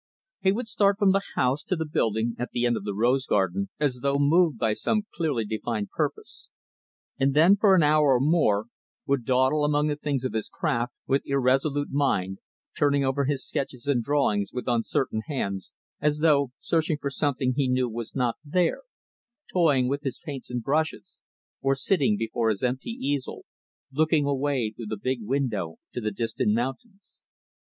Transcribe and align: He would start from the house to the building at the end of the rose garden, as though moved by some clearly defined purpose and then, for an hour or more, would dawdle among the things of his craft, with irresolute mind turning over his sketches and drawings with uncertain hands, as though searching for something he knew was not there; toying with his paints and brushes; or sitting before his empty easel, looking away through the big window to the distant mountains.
He 0.39 0.51
would 0.51 0.67
start 0.67 0.97
from 0.97 1.11
the 1.11 1.21
house 1.35 1.61
to 1.65 1.75
the 1.75 1.85
building 1.85 2.35
at 2.39 2.49
the 2.53 2.65
end 2.65 2.75
of 2.75 2.85
the 2.85 2.95
rose 2.95 3.27
garden, 3.27 3.69
as 3.79 3.99
though 4.01 4.17
moved 4.17 4.57
by 4.57 4.73
some 4.73 5.03
clearly 5.13 5.45
defined 5.45 5.91
purpose 5.91 6.49
and 7.19 7.35
then, 7.35 7.55
for 7.55 7.75
an 7.75 7.83
hour 7.83 8.15
or 8.15 8.19
more, 8.19 8.65
would 9.05 9.25
dawdle 9.25 9.63
among 9.63 9.85
the 9.89 9.95
things 9.95 10.23
of 10.23 10.33
his 10.33 10.49
craft, 10.49 10.91
with 11.05 11.21
irresolute 11.25 11.91
mind 11.91 12.39
turning 12.75 13.05
over 13.05 13.25
his 13.25 13.45
sketches 13.45 13.85
and 13.85 14.03
drawings 14.03 14.51
with 14.51 14.67
uncertain 14.67 15.21
hands, 15.27 15.71
as 15.99 16.17
though 16.17 16.49
searching 16.59 16.97
for 16.99 17.11
something 17.11 17.53
he 17.55 17.67
knew 17.67 17.87
was 17.87 18.15
not 18.15 18.37
there; 18.43 18.81
toying 19.53 19.87
with 19.87 20.01
his 20.01 20.17
paints 20.25 20.49
and 20.49 20.63
brushes; 20.63 21.19
or 21.61 21.75
sitting 21.75 22.17
before 22.17 22.49
his 22.49 22.63
empty 22.63 22.89
easel, 22.89 23.45
looking 23.91 24.25
away 24.25 24.71
through 24.75 24.87
the 24.87 24.97
big 24.97 25.19
window 25.21 25.75
to 25.93 26.01
the 26.01 26.09
distant 26.09 26.55
mountains. 26.55 27.19